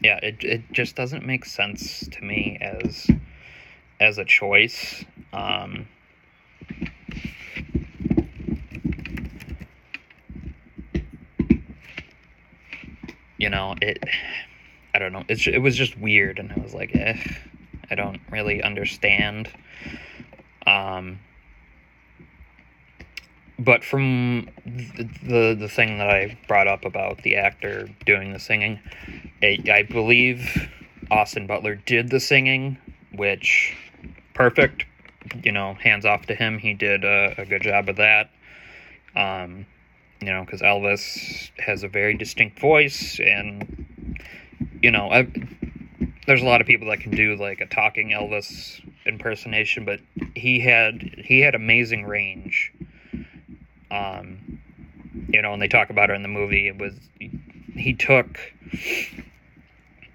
yeah, 0.04 0.20
it 0.24 0.44
it 0.44 0.62
just 0.72 0.96
doesn't 0.96 1.26
make 1.26 1.46
sense 1.46 2.08
to 2.08 2.22
me 2.24 2.58
as 2.60 3.08
as 4.00 4.18
a 4.18 4.26
choice. 4.26 5.06
Um, 5.32 5.88
you 13.38 13.50
know, 13.50 13.76
it. 13.82 14.04
I 14.94 15.00
don't 15.00 15.14
know. 15.14 15.24
It's 15.30 15.48
it 15.48 15.60
was 15.60 15.76
just 15.78 15.98
weird, 15.98 16.40
and 16.40 16.52
I 16.52 16.60
was 16.60 16.74
like, 16.74 16.96
eh, 16.96 17.18
I 17.90 17.96
don't 17.96 18.20
really 18.30 18.62
understand. 18.62 19.50
Um, 20.66 21.20
but 23.64 23.84
from 23.84 24.50
the, 24.66 25.10
the, 25.24 25.58
the 25.60 25.70
thing 25.70 25.98
that 25.98 26.10
I 26.10 26.38
brought 26.48 26.68
up 26.68 26.86
about 26.86 27.22
the 27.24 27.36
actor 27.36 27.90
doing 28.06 28.34
the 28.34 28.40
singing, 28.40 28.80
I, 29.42 29.60
I 29.72 29.84
believe 29.84 30.70
Austin 31.12 31.48
Butler 31.48 31.76
did 31.76 32.10
the 32.10 32.20
singing, 32.20 32.78
which 33.14 33.76
perfect. 34.34 34.86
You 35.44 35.52
know, 35.52 35.76
hands 35.76 36.06
off 36.06 36.26
to 36.26 36.36
him. 36.36 36.58
He 36.58 36.74
did 36.74 37.04
a, 37.04 37.36
a 37.38 37.46
good 37.46 37.62
job 37.62 37.88
of 37.90 37.98
that. 37.98 38.32
Um, 39.16 39.68
you 40.20 40.32
know, 40.32 40.44
because 40.44 40.62
Elvis 40.62 41.52
has 41.60 41.84
a 41.84 41.88
very 41.88 42.16
distinct 42.16 42.60
voice, 42.60 43.20
and 43.20 44.18
you 44.82 44.92
know, 44.92 45.12
I, 45.12 45.28
there's 46.26 46.42
a 46.42 46.46
lot 46.46 46.62
of 46.62 46.68
people 46.68 46.90
that 46.90 47.02
can 47.02 47.12
do 47.16 47.36
like 47.36 47.62
a 47.62 47.66
talking 47.68 48.10
Elvis 48.10 48.82
impersonation, 49.06 49.86
but 49.86 50.00
he 50.36 50.60
had 50.60 51.02
he 51.24 51.42
had 51.42 51.56
amazing 51.56 52.06
range. 52.06 52.74
Um, 53.92 54.60
you 55.28 55.42
know, 55.42 55.54
and 55.54 55.62
they 55.62 55.68
talk 55.68 55.90
about 55.90 56.10
it 56.10 56.14
in 56.14 56.22
the 56.22 56.30
movie. 56.30 56.68
It 56.68 56.78
was 56.78 56.94
he 57.76 57.94
took 57.94 58.40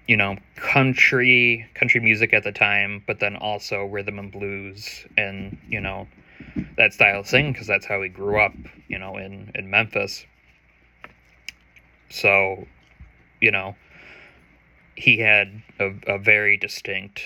you 0.07 0.17
know 0.17 0.37
country 0.55 1.67
country 1.75 1.99
music 1.99 2.33
at 2.33 2.43
the 2.43 2.51
time 2.51 3.03
but 3.05 3.19
then 3.19 3.35
also 3.35 3.83
rhythm 3.83 4.19
and 4.19 4.31
blues 4.31 5.05
and 5.17 5.57
you 5.67 5.81
know 5.81 6.07
that 6.77 6.93
style 6.93 7.19
of 7.19 7.27
singing 7.27 7.51
because 7.51 7.67
that's 7.67 7.85
how 7.85 8.01
he 8.01 8.07
grew 8.07 8.39
up 8.39 8.53
you 8.87 8.97
know 8.97 9.17
in 9.17 9.51
in 9.53 9.69
memphis 9.69 10.25
so 12.09 12.65
you 13.41 13.51
know, 13.51 13.75
he 14.95 15.19
had 15.19 15.61
a, 15.79 15.91
a 16.07 16.17
very 16.17 16.57
distinct 16.57 17.21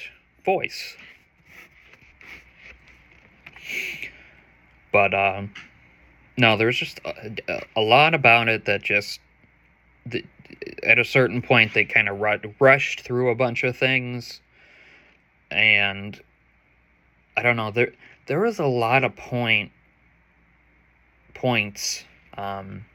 voice. 0.46 0.96
But 4.92 5.14
um, 5.14 5.54
no, 6.42 6.58
there 6.58 6.66
was 6.66 6.78
just 6.78 7.00
a, 7.06 7.62
a 7.76 7.82
lot 7.82 8.16
about 8.16 8.50
it 8.50 8.66
that 8.66 8.82
just 8.82 9.20
the, 10.08 10.26
at 10.82 10.98
a 10.98 11.06
certain 11.06 11.40
point 11.44 11.76
they 11.76 11.86
kind 11.86 12.10
of 12.10 12.20
ru- 12.20 12.56
rushed 12.60 13.02
through 13.02 13.30
a 13.30 13.36
bunch 13.36 13.64
of 13.64 13.78
things, 13.78 14.42
and 15.52 16.20
I 17.38 17.44
don't 17.44 17.56
know 17.56 17.70
there 17.70 17.94
there 18.26 18.40
was 18.40 18.58
a 18.58 18.66
lot 18.66 19.04
of 19.04 19.16
point 19.16 19.72
points 21.36 22.06
um, 22.36 22.86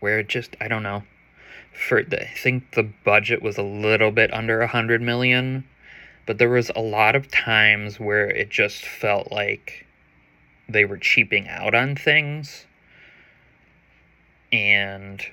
where 0.00 0.18
it 0.18 0.28
just 0.28 0.56
I 0.60 0.66
don't 0.66 0.82
know. 0.82 1.04
For 1.88 2.02
the, 2.02 2.24
I 2.24 2.34
think 2.34 2.72
the 2.72 2.90
budget 3.04 3.40
was 3.40 3.56
a 3.56 3.62
little 3.62 4.10
bit 4.10 4.34
under 4.34 4.60
a 4.62 4.66
hundred 4.66 5.00
million, 5.00 5.64
but 6.26 6.38
there 6.38 6.50
was 6.50 6.72
a 6.74 6.80
lot 6.80 7.14
of 7.14 7.30
times 7.30 8.00
where 8.00 8.28
it 8.28 8.50
just 8.50 8.84
felt 8.84 9.30
like 9.30 9.83
they 10.68 10.84
were 10.84 10.96
cheaping 10.96 11.48
out 11.48 11.74
on 11.74 11.96
things. 11.96 12.66
And 14.52 15.24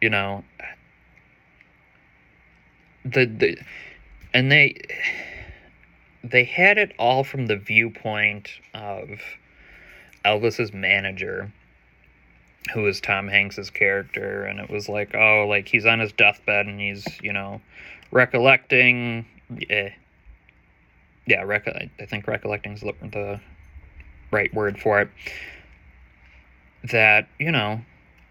you 0.00 0.10
know 0.10 0.44
the 3.04 3.24
the 3.26 3.56
and 4.34 4.50
they 4.50 4.80
they 6.24 6.44
had 6.44 6.78
it 6.78 6.92
all 6.98 7.24
from 7.24 7.46
the 7.46 7.56
viewpoint 7.56 8.48
of 8.74 9.08
Elvis's 10.24 10.72
manager 10.72 11.52
who 12.72 12.82
was 12.82 13.00
Tom 13.00 13.26
Hanks's 13.26 13.70
character. 13.70 14.44
And 14.44 14.60
it 14.60 14.70
was 14.70 14.88
like 14.88 15.14
oh 15.14 15.46
like 15.48 15.68
he's 15.68 15.86
on 15.86 16.00
his 16.00 16.12
deathbed 16.12 16.66
and 16.66 16.80
he's 16.80 17.06
you 17.22 17.32
know 17.32 17.60
recollecting 18.10 19.26
eh, 19.70 19.90
yeah, 21.26 21.42
rec- 21.42 21.68
I 21.68 22.06
think 22.06 22.26
recollecting 22.26 22.72
is 22.72 22.80
the 22.80 23.40
right 24.30 24.52
word 24.52 24.78
for 24.80 25.00
it. 25.00 25.08
That 26.90 27.28
you 27.38 27.52
know, 27.52 27.80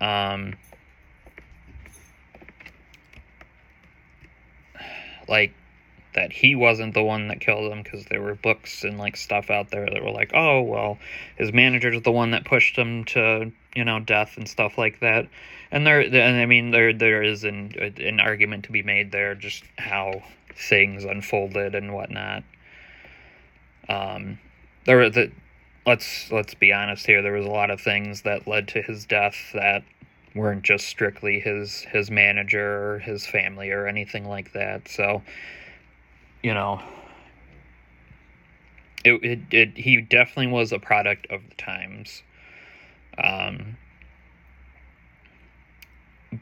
um, 0.02 0.56
like 5.30 5.54
that 6.14 6.34
he 6.34 6.56
wasn't 6.56 6.94
the 6.94 7.04
one 7.04 7.30
that 7.30 7.40
killed 7.40 7.72
him 7.72 7.82
because 7.82 8.06
there 8.06 8.22
were 8.22 8.36
books 8.36 8.84
and 8.84 8.98
like 8.98 9.16
stuff 9.16 9.50
out 9.50 9.72
there 9.72 9.86
that 9.86 10.04
were 10.04 10.12
like, 10.12 10.32
oh 10.34 10.62
well, 10.62 10.98
his 11.38 11.54
manager's 11.54 12.02
the 12.02 12.12
one 12.12 12.32
that 12.32 12.44
pushed 12.44 12.76
him 12.76 13.06
to 13.06 13.52
you 13.76 13.86
know 13.86 14.00
death 14.00 14.36
and 14.36 14.48
stuff 14.48 14.78
like 14.78 15.00
that. 15.00 15.28
And 15.72 15.88
there, 15.88 16.02
and 16.02 16.42
I 16.42 16.46
mean, 16.46 16.72
there 16.72 16.92
there 16.92 17.24
is 17.24 17.46
an 17.46 17.74
an 17.98 18.20
argument 18.20 18.66
to 18.66 18.74
be 18.74 18.84
made 18.84 19.14
there, 19.14 19.36
just 19.36 19.64
how 19.78 20.24
things 20.54 21.06
unfolded 21.06 21.76
and 21.76 21.94
whatnot. 21.94 22.44
Um, 23.92 24.40
there 24.86 24.98
were 24.98 25.10
the 25.10 25.32
let's 25.86 26.32
let's 26.32 26.54
be 26.54 26.72
honest 26.72 27.06
here. 27.06 27.22
There 27.22 27.34
was 27.34 27.46
a 27.46 27.50
lot 27.50 27.72
of 27.72 27.82
things 27.82 28.22
that 28.22 28.48
led 28.48 28.68
to 28.70 28.82
his 28.82 29.06
death 29.06 29.36
that 29.54 29.84
weren't 30.34 30.64
just 30.64 30.88
strictly 30.88 31.40
his 31.40 31.82
his 31.92 32.10
manager 32.10 32.94
or 32.94 33.00
his 33.00 33.26
family 33.26 33.72
or 33.72 33.88
anything 33.88 34.28
like 34.28 34.54
that. 34.54 34.88
So, 34.88 35.24
you 36.42 36.54
know, 36.54 36.82
it 39.04 39.24
it, 39.24 39.40
it 39.52 39.78
he 39.78 40.02
definitely 40.02 40.48
was 40.48 40.72
a 40.72 40.80
product 40.80 41.28
of 41.30 41.42
the 41.50 41.56
times. 41.56 42.24
Um, 43.22 43.78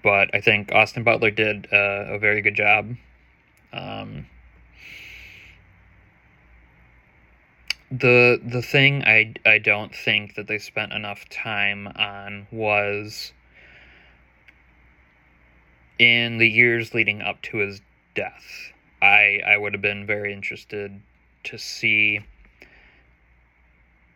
but 0.04 0.30
I 0.36 0.42
think 0.42 0.72
Austin 0.72 1.04
Butler 1.04 1.32
did 1.32 1.68
uh, 1.74 2.14
a 2.14 2.20
very 2.20 2.42
good 2.42 2.56
job. 2.56 2.96
Um, 3.74 4.28
the 7.92 8.40
the 8.44 8.62
thing 8.62 9.04
I 9.04 9.34
I 9.46 9.58
don't 9.58 9.94
think 9.96 10.36
that 10.36 10.48
they 10.48 10.60
spent 10.60 10.94
enough 10.94 11.28
time 11.30 11.88
on 11.96 12.48
was 12.52 13.34
in 15.98 16.38
the 16.38 16.48
years 16.48 16.94
leading 16.94 17.22
up 17.22 17.42
to 17.44 17.58
his 17.58 17.82
death. 18.16 18.72
I 19.02 19.42
I 19.46 19.58
would 19.58 19.74
have 19.74 19.82
been 19.82 20.06
very 20.06 20.34
interested 20.34 21.02
to 21.46 21.58
see 21.58 22.22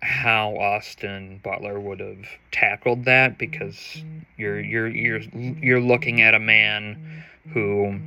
how 0.02 0.56
Austin 0.58 1.40
Butler 1.42 1.80
would 1.80 2.00
have 2.00 2.28
tackled 2.52 3.06
that 3.06 3.38
because 3.38 4.04
you're 4.38 4.60
you're 4.60 4.88
you're 4.88 5.22
you're 5.22 5.82
looking 5.82 6.22
at 6.22 6.34
a 6.36 6.40
man 6.40 7.24
who 7.54 8.00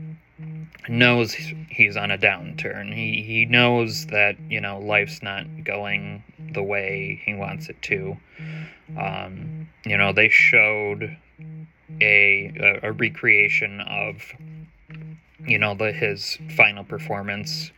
knows 0.89 1.35
he's 1.71 1.97
on 1.97 2.11
a 2.11 2.19
downturn. 2.19 2.95
He 2.95 3.23
he 3.23 3.47
knows 3.47 4.07
that 4.07 4.37
you 4.49 4.61
know 4.61 4.79
life's 4.79 5.23
not 5.23 5.47
going 5.65 6.23
the 6.53 6.63
way 6.63 7.21
he 7.25 7.35
wants 7.35 7.69
it 7.69 7.81
to. 7.83 8.17
Um, 8.99 9.69
you 9.85 9.97
know 9.97 10.13
they 10.13 10.29
showed 10.29 11.17
a, 12.01 12.81
a, 12.83 12.89
a 12.89 12.93
recreation 12.93 13.81
of 13.81 14.33
you 15.47 15.59
know 15.59 15.75
the 15.75 15.93
his 15.93 16.39
final 16.57 16.85
performance. 16.85 17.71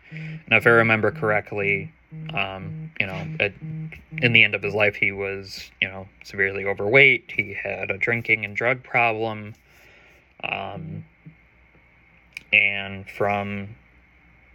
Now, 0.48 0.56
if 0.56 0.66
I 0.66 0.70
remember 0.70 1.10
correctly, 1.10 1.92
um, 2.32 2.90
you 2.98 3.06
know, 3.06 3.26
at, 3.40 3.52
in 4.18 4.32
the 4.32 4.42
end 4.42 4.54
of 4.54 4.62
his 4.62 4.74
life, 4.74 4.96
he 4.96 5.12
was 5.12 5.70
you 5.80 5.88
know 5.88 6.08
severely 6.24 6.64
overweight. 6.64 7.32
He 7.34 7.54
had 7.54 7.90
a 7.90 7.98
drinking 7.98 8.44
and 8.44 8.56
drug 8.56 8.82
problem. 8.82 9.54
Um, 10.42 11.04
and 12.52 13.08
from 13.08 13.76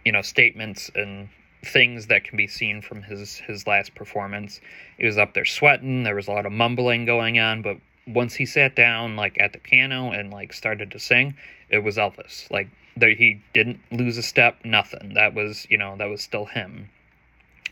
you 0.04 0.12
know 0.12 0.22
statements 0.22 0.90
and 0.94 1.28
things 1.64 2.08
that 2.08 2.24
can 2.24 2.36
be 2.36 2.46
seen 2.46 2.82
from 2.82 3.02
his 3.02 3.38
his 3.38 3.66
last 3.66 3.94
performance. 3.94 4.60
He 4.98 5.06
was 5.06 5.18
up 5.18 5.34
there 5.34 5.44
sweating. 5.44 6.02
There 6.02 6.14
was 6.14 6.28
a 6.28 6.32
lot 6.32 6.46
of 6.46 6.52
mumbling 6.52 7.04
going 7.04 7.38
on 7.38 7.62
but 7.62 7.78
once 8.06 8.34
he 8.34 8.44
sat 8.44 8.76
down 8.76 9.16
like 9.16 9.40
at 9.40 9.52
the 9.52 9.58
piano 9.58 10.10
and 10.10 10.30
like 10.30 10.52
started 10.52 10.90
to 10.90 10.98
sing 10.98 11.34
it 11.70 11.78
was 11.78 11.96
elvis. 11.96 12.50
Like 12.50 12.68
there 12.96 13.14
he 13.14 13.40
didn't 13.52 13.80
lose 13.90 14.18
a 14.18 14.22
step 14.22 14.58
nothing. 14.64 15.14
That 15.14 15.34
was 15.34 15.66
you 15.70 15.78
know 15.78 15.96
that 15.96 16.08
was 16.08 16.22
still 16.22 16.46
him. 16.46 16.90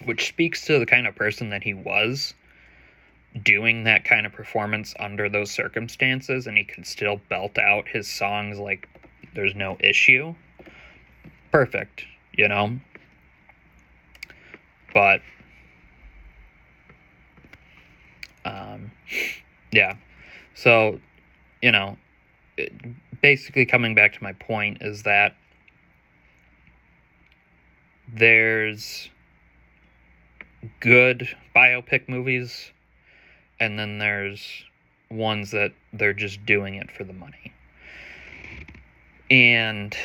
Which 0.05 0.27
speaks 0.29 0.65
to 0.67 0.79
the 0.79 0.87
kind 0.87 1.07
of 1.07 1.15
person 1.15 1.51
that 1.51 1.63
he 1.63 1.75
was 1.75 2.35
doing 3.41 3.85
that 3.85 4.05
kind 4.05 4.27
of 4.27 4.33
performance 4.33 4.95
under 4.99 5.29
those 5.29 5.51
circumstances 5.51 6.47
and 6.47 6.59
he 6.59 6.65
could 6.65 6.87
still 6.87 7.21
belt 7.29 7.57
out 7.57 7.89
his 7.89 8.07
songs 8.07 8.59
like 8.59 8.89
there's 9.35 9.55
no 9.55 9.77
issue. 9.81 10.35
Perfect, 11.51 12.05
you 12.33 12.49
know? 12.49 12.79
But, 14.95 15.21
um, 18.45 18.91
yeah. 19.73 19.97
So, 20.55 21.01
you 21.63 21.73
know, 21.73 21.97
it, 22.57 22.73
basically 23.21 23.65
coming 23.65 23.95
back 23.95 24.13
to 24.15 24.23
my 24.23 24.33
point 24.35 24.79
is 24.83 25.03
that 25.05 25.35
there's 28.13 29.09
good 30.81 31.29
biopic 31.57 32.09
movies 32.09 32.73
and 33.59 33.79
then 33.79 33.99
there's 33.99 34.65
ones 35.11 35.51
that 35.53 35.73
they're 35.93 36.13
just 36.13 36.45
doing 36.45 36.75
it 36.75 36.91
for 36.91 37.05
the 37.05 37.13
money. 37.13 37.53
And 39.33 39.97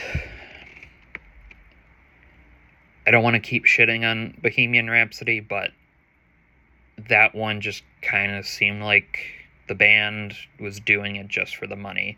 I 3.05 3.11
don't 3.11 3.25
want 3.25 3.33
to 3.33 3.41
keep 3.41 3.65
shitting 3.65 4.09
on 4.09 4.37
Bohemian 4.41 4.89
Rhapsody, 4.89 5.41
but 5.41 5.71
that 7.09 7.35
one 7.35 7.59
just 7.59 7.83
kind 8.01 8.31
of 8.31 8.47
seemed 8.47 8.83
like 8.83 9.19
the 9.67 9.75
band 9.75 10.33
was 10.61 10.79
doing 10.79 11.17
it 11.17 11.27
just 11.27 11.57
for 11.57 11.67
the 11.67 11.75
money. 11.75 12.17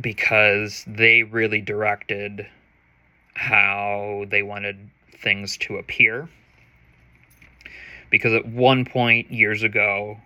Because 0.00 0.84
they 0.86 1.22
really 1.22 1.60
directed 1.60 2.46
how 3.34 4.24
they 4.30 4.42
wanted 4.42 4.88
things 5.18 5.58
to 5.58 5.76
appear. 5.76 6.30
Because 8.08 8.32
at 8.32 8.46
one 8.46 8.86
point 8.86 9.30
years 9.30 9.62
ago, 9.62 10.16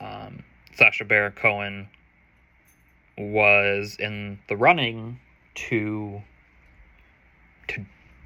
um, 0.00 0.44
Sacha 0.76 1.06
Baron 1.06 1.32
Cohen 1.32 1.88
was 3.16 3.96
in 3.98 4.38
the 4.48 4.56
running 4.56 5.20
to 5.54 6.22
to 7.68 7.84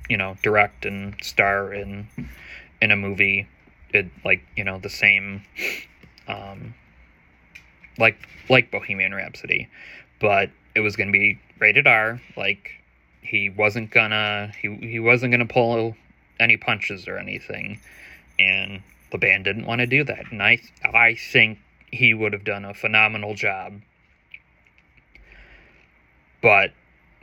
you 0.08 0.16
know 0.16 0.36
direct 0.42 0.84
and 0.84 1.14
star 1.22 1.72
in 1.72 2.08
in 2.80 2.90
a 2.90 2.96
movie. 2.96 3.48
It 3.92 4.06
like 4.24 4.42
you 4.56 4.64
know 4.64 4.78
the 4.78 4.90
same 4.90 5.42
um 6.26 6.74
like 7.98 8.16
like 8.48 8.70
Bohemian 8.70 9.14
Rhapsody. 9.14 9.68
But 10.20 10.50
it 10.74 10.80
was 10.80 10.96
to 11.08 11.12
be 11.12 11.38
rated 11.58 11.86
R. 11.86 12.20
Like 12.36 12.70
he 13.22 13.50
wasn't 13.50 13.90
gonna 13.90 14.52
he 14.60 14.74
he 14.76 15.00
wasn't 15.00 15.32
gonna 15.32 15.46
pull 15.46 15.96
any 16.40 16.56
punches 16.56 17.08
or 17.08 17.18
anything. 17.18 17.80
And 18.38 18.82
the 19.10 19.18
band 19.18 19.44
didn't 19.44 19.66
want 19.66 19.80
to 19.80 19.86
do 19.86 20.04
that. 20.04 20.30
And 20.30 20.42
I 20.42 20.60
I 20.84 21.14
think 21.14 21.58
he 21.90 22.14
would 22.14 22.32
have 22.32 22.44
done 22.44 22.64
a 22.64 22.74
phenomenal 22.74 23.34
job. 23.34 23.80
But 26.48 26.72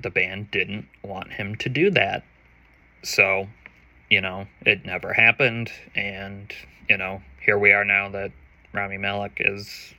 the 0.04 0.12
band 0.12 0.52
didn't 0.52 0.86
want 1.04 1.32
him 1.34 1.56
to 1.56 1.68
do 1.68 1.90
that. 1.90 2.24
So, 3.02 3.48
you 4.08 4.22
know, 4.22 4.46
it 4.64 4.86
never 4.86 5.14
happened. 5.14 5.72
And, 5.96 6.54
you 6.88 6.96
know, 6.96 7.24
here 7.44 7.58
we 7.58 7.72
are 7.72 7.84
now 7.84 8.10
that 8.10 8.32
Rami 8.72 9.00
Malek 9.00 9.38
is 9.40 9.96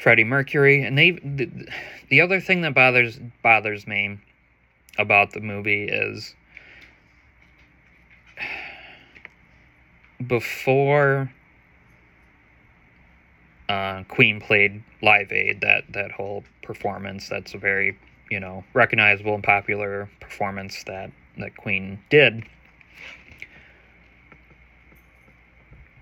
Freddie 0.00 0.24
Mercury. 0.24 0.82
And 0.82 0.96
they, 0.96 1.10
the, 1.10 1.68
the 2.08 2.22
other 2.22 2.40
thing 2.40 2.62
that 2.62 2.72
bothers 2.72 3.20
bothers 3.42 3.86
me 3.86 4.18
about 4.96 5.34
the 5.34 5.40
movie 5.40 5.84
is 5.84 6.34
before 10.26 11.30
uh, 13.68 14.02
Queen 14.08 14.40
played 14.40 14.82
Live 15.02 15.32
Aid, 15.32 15.60
that 15.60 15.84
that 15.92 16.10
whole 16.12 16.44
performance, 16.62 17.28
that's 17.28 17.54
a 17.54 17.58
very 17.58 17.96
you 18.30 18.40
know 18.40 18.64
recognizable 18.74 19.34
and 19.34 19.44
popular 19.44 20.08
performance 20.20 20.84
that 20.84 21.10
that 21.38 21.56
Queen 21.56 21.98
did. 22.10 22.44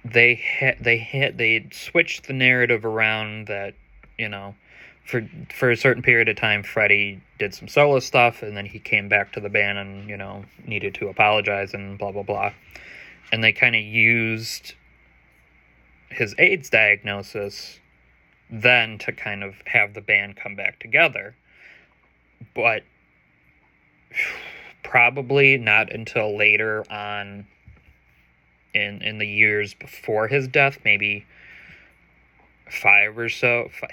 They 0.05 0.35
hit 0.35 0.83
they 0.83 0.99
hit 0.99 1.37
they 1.37 1.67
switched 1.73 2.27
the 2.27 2.33
narrative 2.33 2.85
around 2.85 3.49
that 3.49 3.75
you 4.19 4.29
know 4.29 4.55
for 5.05 5.29
for 5.53 5.71
a 5.71 5.77
certain 5.77 6.03
period 6.03 6.29
of 6.29 6.37
time 6.37 6.63
Freddie 6.63 7.21
did 7.39 7.55
some 7.55 7.69
solo 7.69 7.99
stuff 7.99 8.43
and 8.43 8.57
then 8.57 8.67
he 8.67 8.79
came 8.79 9.09
back 9.09 9.33
to 9.33 9.41
the 9.41 9.49
band 9.49 9.79
and 9.79 10.09
you 10.09 10.17
know 10.17 10.45
needed 10.65 10.95
to 10.95 11.09
apologize 11.09 11.75
and 11.75 11.99
blah 11.99 12.13
blah 12.13 12.23
blah 12.23 12.53
and 13.33 13.43
they 13.43 13.53
kind 13.53 13.75
of 13.75 13.83
used 13.83 14.75
his 16.11 16.35
AIDS 16.39 16.71
diagnosis 16.71 17.81
then 18.51 18.99
to 18.99 19.13
kind 19.13 19.43
of 19.43 19.57
have 19.67 19.95
the 19.95 20.01
band 20.01 20.37
come 20.37 20.55
back 20.55 20.79
together. 20.79 21.35
But 22.55 22.85
probably 24.83 25.59
not 25.59 25.93
until 25.93 26.37
later 26.37 26.85
on 26.91 27.47
in 28.73 29.03
in 29.03 29.19
the 29.19 29.27
years 29.27 29.75
before 29.75 30.29
his 30.29 30.47
death, 30.47 30.79
maybe 30.85 31.27
five 32.71 33.19
or 33.19 33.29
so, 33.29 33.69
five, 33.73 33.91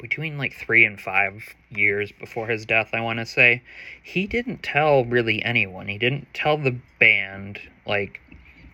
between 0.00 0.38
like 0.38 0.54
three 0.54 0.84
and 0.84 1.00
five 1.00 1.54
years 1.70 2.10
before 2.12 2.48
his 2.48 2.64
death, 2.64 2.90
I 2.92 3.00
want 3.00 3.18
to 3.18 3.26
say, 3.26 3.62
he 4.02 4.26
didn't 4.26 4.62
tell 4.62 5.04
really 5.04 5.42
anyone. 5.42 5.88
He 5.88 5.98
didn't 5.98 6.32
tell 6.34 6.56
the 6.56 6.76
band. 6.98 7.60
Like, 7.86 8.20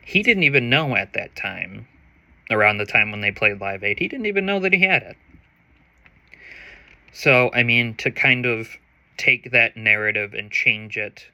he 0.04 0.22
didn't 0.22 0.44
even 0.44 0.70
know 0.70 0.96
at 0.96 1.12
that 1.14 1.36
time 1.36 1.86
around 2.50 2.78
the 2.78 2.86
time 2.86 3.10
when 3.10 3.20
they 3.20 3.30
played 3.30 3.60
Live 3.60 3.84
Aid. 3.84 3.98
He 3.98 4.08
didn't 4.08 4.26
even 4.26 4.46
know 4.46 4.60
that 4.60 4.72
he 4.72 4.82
had 4.82 5.02
it. 5.02 5.16
So, 7.12 7.50
I 7.52 7.62
mean, 7.62 7.94
to 7.96 8.10
kind 8.10 8.46
of 8.46 8.68
take 9.16 9.50
that 9.50 9.76
narrative 9.76 10.34
and 10.34 10.50
change 10.50 10.96
it 10.96 11.26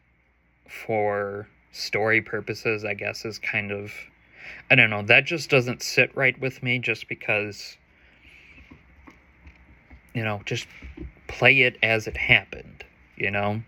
for 0.68 1.48
story 1.72 2.22
purposes, 2.22 2.84
I 2.84 2.94
guess, 2.94 3.24
is 3.24 3.38
kind 3.38 3.70
of. 3.70 3.92
I 4.70 4.74
don't 4.74 4.90
know. 4.90 5.02
That 5.02 5.24
just 5.24 5.48
doesn't 5.50 5.82
sit 5.82 6.14
right 6.16 6.38
with 6.38 6.62
me 6.62 6.78
just 6.78 7.08
because. 7.08 7.76
You 10.14 10.22
know, 10.22 10.42
just 10.44 10.68
play 11.26 11.62
it 11.62 11.76
as 11.82 12.06
it 12.06 12.16
happened, 12.16 12.84
you 13.16 13.32
know? 13.32 13.62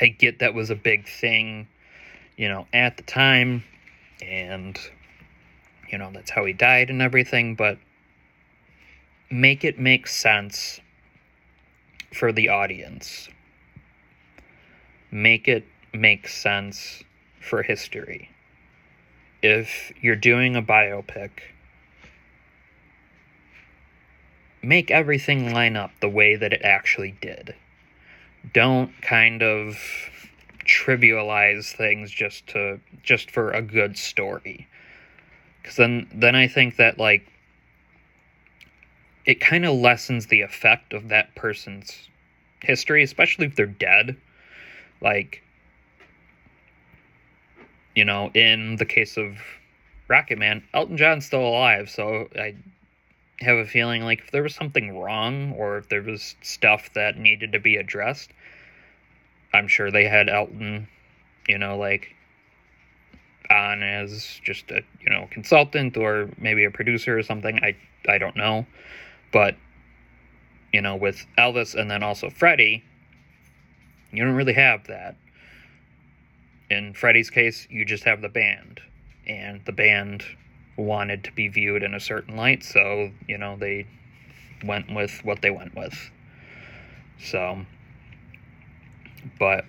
I 0.00 0.08
get 0.08 0.40
that 0.40 0.54
was 0.54 0.70
a 0.70 0.74
big 0.74 1.06
thing, 1.06 1.68
you 2.36 2.48
know, 2.48 2.66
at 2.72 2.96
the 2.96 3.02
time, 3.04 3.62
and 4.20 4.78
you 5.92 5.98
know, 5.98 6.10
that's 6.12 6.30
how 6.30 6.44
he 6.46 6.54
died 6.54 6.88
and 6.88 7.02
everything, 7.02 7.54
but 7.54 7.78
make 9.30 9.62
it 9.62 9.78
make 9.78 10.06
sense 10.06 10.80
for 12.12 12.32
the 12.32 12.48
audience. 12.48 13.28
Make 15.10 15.46
it 15.46 15.66
make 15.92 16.26
sense 16.26 17.04
for 17.40 17.62
history. 17.62 18.30
If 19.42 19.92
you're 20.00 20.16
doing 20.16 20.56
a 20.56 20.62
biopic, 20.62 21.30
make 24.62 24.90
everything 24.90 25.52
line 25.52 25.76
up 25.76 25.90
the 26.00 26.08
way 26.08 26.36
that 26.36 26.54
it 26.54 26.62
actually 26.62 27.16
did. 27.20 27.54
Don't 28.54 28.92
kind 29.02 29.42
of 29.42 29.76
trivialize 30.64 31.74
things 31.76 32.10
just 32.10 32.46
to 32.46 32.80
just 33.02 33.30
for 33.30 33.50
a 33.50 33.60
good 33.60 33.98
story 33.98 34.68
because 35.62 35.76
then 35.76 36.08
then 36.12 36.34
I 36.34 36.48
think 36.48 36.76
that 36.76 36.98
like 36.98 37.26
it 39.24 39.40
kind 39.40 39.64
of 39.64 39.74
lessens 39.76 40.26
the 40.26 40.40
effect 40.40 40.92
of 40.92 41.08
that 41.08 41.34
person's 41.36 42.08
history, 42.60 43.02
especially 43.02 43.46
if 43.46 43.54
they're 43.54 43.66
dead. 43.66 44.16
Like, 45.00 45.42
you 47.94 48.04
know, 48.04 48.30
in 48.34 48.76
the 48.76 48.84
case 48.84 49.16
of 49.16 49.38
Rocket 50.08 50.38
Man, 50.38 50.62
Elton 50.74 50.96
John's 50.96 51.26
still 51.26 51.46
alive, 51.46 51.88
so 51.88 52.28
I 52.36 52.54
have 53.40 53.58
a 53.58 53.66
feeling 53.66 54.02
like 54.02 54.20
if 54.20 54.30
there 54.30 54.42
was 54.42 54.54
something 54.54 54.98
wrong 54.98 55.52
or 55.52 55.78
if 55.78 55.88
there 55.88 56.02
was 56.02 56.36
stuff 56.42 56.90
that 56.94 57.16
needed 57.16 57.52
to 57.52 57.60
be 57.60 57.76
addressed, 57.76 58.30
I'm 59.54 59.68
sure 59.68 59.90
they 59.90 60.04
had 60.04 60.28
Elton, 60.28 60.88
you 61.48 61.58
know, 61.58 61.76
like 61.76 62.14
on 63.50 63.82
as 63.82 64.40
just 64.44 64.70
a 64.70 64.82
you 65.00 65.10
know 65.10 65.28
consultant 65.30 65.96
or 65.96 66.30
maybe 66.38 66.64
a 66.64 66.70
producer 66.70 67.18
or 67.18 67.22
something. 67.22 67.58
I 67.62 67.76
I 68.08 68.18
don't 68.18 68.36
know, 68.36 68.66
but 69.32 69.56
you 70.72 70.80
know 70.80 70.96
with 70.96 71.24
Elvis 71.38 71.74
and 71.74 71.90
then 71.90 72.02
also 72.02 72.30
Freddie, 72.30 72.84
you 74.12 74.24
don't 74.24 74.34
really 74.34 74.54
have 74.54 74.86
that. 74.86 75.16
In 76.70 76.94
Freddie's 76.94 77.30
case, 77.30 77.66
you 77.70 77.84
just 77.84 78.04
have 78.04 78.22
the 78.22 78.28
band, 78.28 78.80
and 79.26 79.62
the 79.66 79.72
band 79.72 80.24
wanted 80.76 81.24
to 81.24 81.32
be 81.32 81.48
viewed 81.48 81.82
in 81.82 81.94
a 81.94 82.00
certain 82.00 82.36
light, 82.36 82.62
so 82.62 83.10
you 83.28 83.38
know 83.38 83.56
they 83.56 83.86
went 84.64 84.92
with 84.94 85.20
what 85.24 85.42
they 85.42 85.50
went 85.50 85.74
with. 85.76 86.10
So, 87.18 87.64
but 89.38 89.64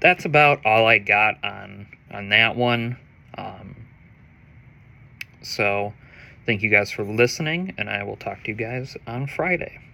that's 0.00 0.24
about 0.24 0.64
all 0.64 0.86
I 0.86 0.98
got 0.98 1.42
on 1.44 1.86
on 2.10 2.28
that 2.30 2.56
one. 2.56 2.98
Um, 3.36 3.76
so, 5.42 5.94
thank 6.44 6.62
you 6.62 6.70
guys 6.70 6.90
for 6.90 7.04
listening, 7.04 7.74
and 7.78 7.88
I 7.88 8.02
will 8.02 8.16
talk 8.16 8.44
to 8.44 8.50
you 8.50 8.56
guys 8.56 8.96
on 9.06 9.26
Friday. 9.26 9.85